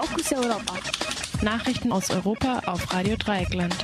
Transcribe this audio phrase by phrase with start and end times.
[0.00, 0.74] Fokus Europa.
[1.42, 3.76] Nachrichten aus Europa auf Radio Dreieckland.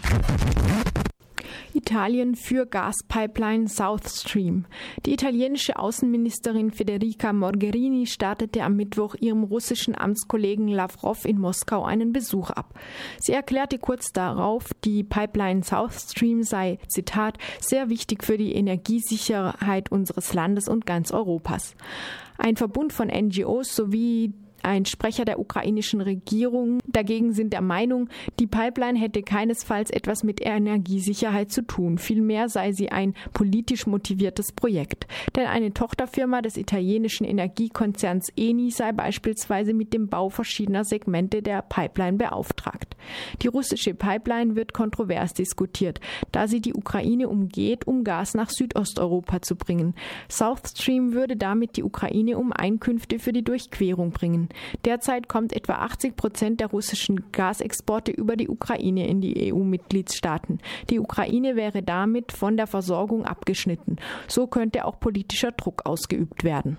[1.74, 4.64] Italien für Gaspipeline South Stream.
[5.04, 12.14] Die italienische Außenministerin Federica Mogherini startete am Mittwoch ihrem russischen Amtskollegen Lavrov in Moskau einen
[12.14, 12.72] Besuch ab.
[13.20, 19.92] Sie erklärte kurz darauf, die Pipeline South Stream sei, Zitat, sehr wichtig für die Energiesicherheit
[19.92, 21.74] unseres Landes und ganz Europas.
[22.38, 24.32] Ein Verbund von NGOs sowie
[24.66, 28.08] ein Sprecher der ukrainischen Regierung dagegen sind der Meinung,
[28.40, 31.98] die Pipeline hätte keinesfalls etwas mit Energiesicherheit zu tun.
[31.98, 35.06] Vielmehr sei sie ein politisch motiviertes Projekt.
[35.36, 41.62] Denn eine Tochterfirma des italienischen Energiekonzerns Eni sei beispielsweise mit dem Bau verschiedener Segmente der
[41.62, 42.96] Pipeline beauftragt.
[43.42, 46.00] Die russische Pipeline wird kontrovers diskutiert,
[46.32, 49.94] da sie die Ukraine umgeht, um Gas nach Südosteuropa zu bringen.
[50.28, 54.48] South Stream würde damit die Ukraine um Einkünfte für die Durchquerung bringen.
[54.84, 60.58] Derzeit kommt etwa 80 Prozent der russischen Gasexporte über die Ukraine in die EU-Mitgliedstaaten.
[60.90, 63.96] Die Ukraine wäre damit von der Versorgung abgeschnitten.
[64.28, 66.78] So könnte auch politischer Druck ausgeübt werden.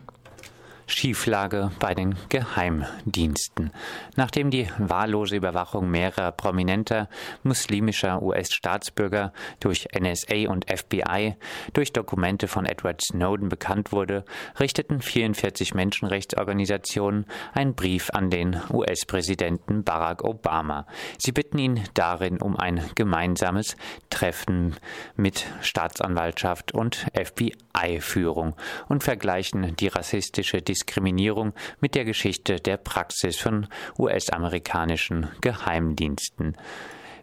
[0.88, 3.72] Schieflage bei den Geheimdiensten.
[4.16, 7.10] Nachdem die wahllose Überwachung mehrerer prominenter
[7.44, 11.36] muslimischer US-Staatsbürger durch NSA und FBI
[11.74, 14.24] durch Dokumente von Edward Snowden bekannt wurde,
[14.60, 20.88] richteten 44 Menschenrechtsorganisationen einen Brief an den US-Präsidenten Barack Obama.
[21.18, 23.76] Sie bitten ihn darin um ein gemeinsames
[24.10, 24.76] Treffen
[25.18, 28.56] mit Staatsanwaltschaft und FBI-Führung
[28.88, 36.56] und vergleichen die rassistische Diskriminierung mit der Geschichte der Praxis von US-amerikanischen Geheimdiensten.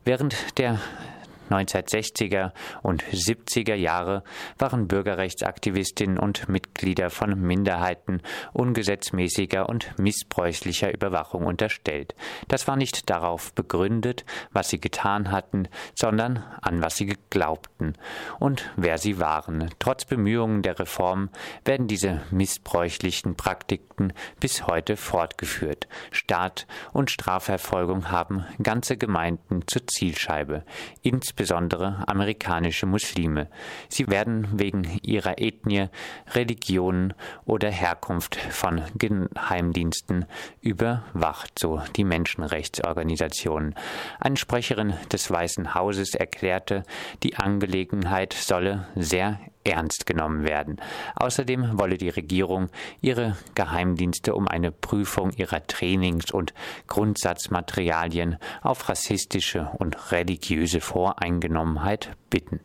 [0.04, 0.80] Während der
[1.50, 4.24] 1960er und 70er Jahre
[4.58, 8.20] waren Bürgerrechtsaktivistinnen und Mitglieder von Minderheiten
[8.52, 12.14] ungesetzmäßiger und missbräuchlicher Überwachung unterstellt.
[12.48, 17.94] Das war nicht darauf begründet, was sie getan hatten, sondern an was sie glaubten
[18.38, 19.70] und wer sie waren.
[19.78, 21.30] Trotz Bemühungen der Reform
[21.64, 25.88] werden diese missbräuchlichen Praktiken bis heute fortgeführt.
[26.10, 30.64] Staat und Strafverfolgung haben ganze Gemeinden zur Zielscheibe.
[31.02, 33.48] Insbesondere insbesondere amerikanische Muslime.
[33.88, 35.88] Sie werden wegen ihrer Ethnie,
[36.32, 37.12] Religion
[37.44, 40.26] oder Herkunft von Geheimdiensten
[40.60, 43.74] überwacht, so die Menschenrechtsorganisationen.
[44.20, 46.84] Eine Sprecherin des Weißen Hauses erklärte,
[47.24, 50.80] die Angelegenheit solle sehr ernst genommen werden.
[51.16, 52.68] Außerdem wolle die Regierung
[53.00, 56.54] ihre Geheimdienste um eine Prüfung ihrer Trainings- und
[56.86, 62.60] Grundsatzmaterialien auf rassistische und religiöse Voreingenommenheit bitten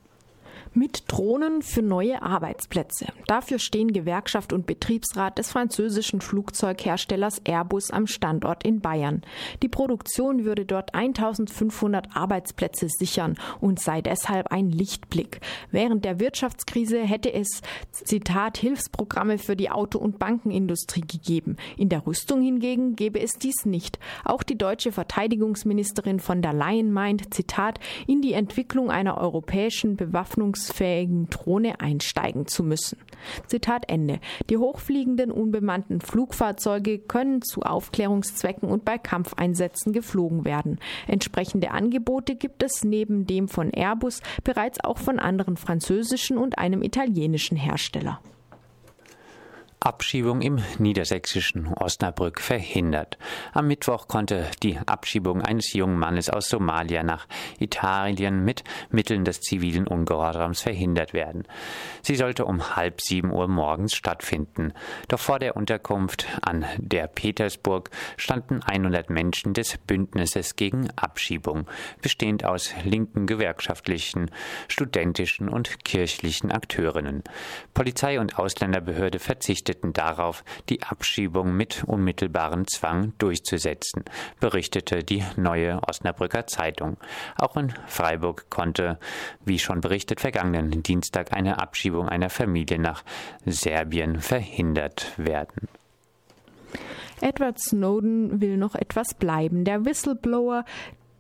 [0.73, 3.07] mit Drohnen für neue Arbeitsplätze.
[3.27, 9.21] Dafür stehen Gewerkschaft und Betriebsrat des französischen Flugzeugherstellers Airbus am Standort in Bayern.
[9.61, 15.41] Die Produktion würde dort 1500 Arbeitsplätze sichern und sei deshalb ein Lichtblick.
[15.71, 21.57] Während der Wirtschaftskrise hätte es, Zitat, Hilfsprogramme für die Auto- und Bankenindustrie gegeben.
[21.77, 23.99] In der Rüstung hingegen gäbe es dies nicht.
[24.23, 30.58] Auch die deutsche Verteidigungsministerin von der Leyen meint, Zitat, in die Entwicklung einer europäischen Bewaffnungs
[30.59, 32.99] funktionsfähigen Drohne einsteigen zu müssen.
[33.47, 34.19] Zitat Ende.
[34.49, 40.79] Die hochfliegenden unbemannten Flugfahrzeuge können zu Aufklärungszwecken und bei Kampfeinsätzen geflogen werden.
[41.07, 46.81] Entsprechende Angebote gibt es neben dem von Airbus bereits auch von anderen französischen und einem
[46.81, 48.19] italienischen Hersteller.
[49.81, 53.17] Abschiebung im niedersächsischen Osnabrück verhindert.
[53.53, 57.27] Am Mittwoch konnte die Abschiebung eines jungen Mannes aus Somalia nach
[57.59, 61.43] Italien mit Mitteln des zivilen Ungehorsams verhindert werden.
[62.01, 64.73] Sie sollte um halb sieben Uhr morgens stattfinden.
[65.07, 71.67] Doch vor der Unterkunft an der Petersburg standen 100 Menschen des Bündnisses gegen Abschiebung,
[72.01, 74.29] bestehend aus linken gewerkschaftlichen,
[74.67, 77.23] studentischen und kirchlichen Akteurinnen.
[77.73, 84.03] Polizei und Ausländerbehörde verzichteten verzichteten darauf, die Abschiebung mit unmittelbarem Zwang durchzusetzen,
[84.39, 86.97] berichtete die Neue Osnabrücker Zeitung.
[87.37, 88.97] Auch in Freiburg konnte,
[89.45, 93.03] wie schon berichtet, vergangenen Dienstag eine Abschiebung einer Familie nach
[93.45, 95.67] Serbien verhindert werden.
[97.21, 99.65] Edward Snowden will noch etwas bleiben.
[99.65, 100.63] Der Whistleblower,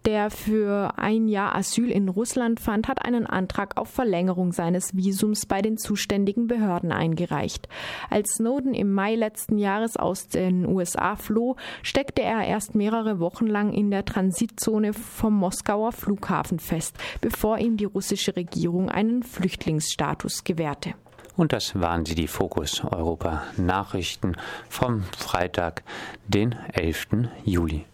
[0.05, 5.45] der für ein Jahr Asyl in Russland fand, hat einen Antrag auf Verlängerung seines Visums
[5.45, 7.67] bei den zuständigen Behörden eingereicht.
[8.09, 13.47] Als Snowden im Mai letzten Jahres aus den USA floh, steckte er erst mehrere Wochen
[13.47, 20.43] lang in der Transitzone vom Moskauer Flughafen fest, bevor ihm die russische Regierung einen Flüchtlingsstatus
[20.43, 20.93] gewährte.
[21.39, 24.35] Und das waren sie, die Fokus Europa Nachrichten
[24.67, 25.83] vom Freitag,
[26.27, 27.29] den 11.
[27.45, 27.85] Juli.